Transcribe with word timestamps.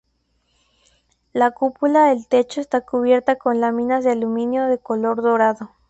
La 1.31 1.51
cúpula 1.51 2.05
del 2.05 2.25
techo 2.27 2.59
está 2.59 2.81
cubierta 2.81 3.35
con 3.35 3.61
láminas 3.61 4.03
de 4.03 4.09
aluminio 4.09 4.65
de 4.65 4.79
color 4.79 5.21
dorado. 5.21 5.69